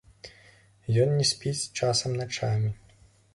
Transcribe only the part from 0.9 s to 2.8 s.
Ён не спіць часам начамі.